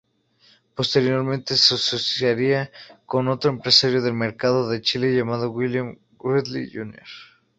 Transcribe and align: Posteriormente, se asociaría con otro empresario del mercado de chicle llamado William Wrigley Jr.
Posteriormente, 0.73 1.55
se 1.55 1.75
asociaría 1.75 2.71
con 3.05 3.27
otro 3.27 3.51
empresario 3.51 4.01
del 4.01 4.15
mercado 4.15 4.67
de 4.67 4.81
chicle 4.81 5.15
llamado 5.15 5.51
William 5.51 5.99
Wrigley 6.17 6.71
Jr. 6.73 7.03